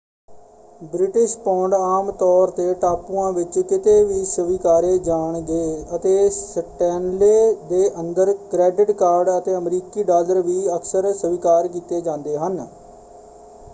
British 0.83 1.37
pound 1.39 1.73
ਆਮ 1.75 2.09
ਤੌਰ 2.13 2.51
ਤੇ 2.51 2.73
ਟਾਪੂਆਂ 2.75 3.31
ਵਿੱਚ 3.33 3.59
ਕਿਤੇ 3.61 3.93
ਵੀ 4.03 4.23
ਸਵੀਕਾਰੇ 4.25 4.97
ਜਾਣਗੇ 4.99 5.59
ਅਤੇ 5.95 6.29
ਸਟੈਨਲੇ 6.31 7.53
ਦੇ 7.65 7.89
ਅੰਦਰ 7.99 8.33
ਕ੍ਰੈਡਿਟ 8.51 8.91
ਕਾਰਡ 8.93 9.29
ਅਤੇ 9.37 9.55
ਅਮਰੀਕੀ 9.55 10.03
ਡਾਲਰ 10.05 10.41
ਵੀ 10.41 10.67
ਅਕਸਰ 10.75 11.11
ਸਵੀਕਾਰ 11.13 11.67
ਕੀਤੇ 11.67 12.01
ਜਾਂਦੇ 12.01 12.37
ਹਨ। 12.37 12.65